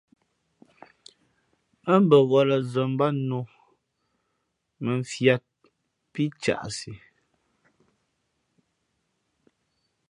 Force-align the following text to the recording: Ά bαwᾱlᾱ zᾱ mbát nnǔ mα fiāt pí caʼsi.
Ά 1.93 1.95
bαwᾱlᾱ 2.09 2.57
zᾱ 2.71 2.81
mbát 2.91 3.13
nnǔ 3.17 3.39
mα 4.83 4.93
fiāt 5.11 5.43
pí 6.11 6.23
caʼsi. 6.41 6.91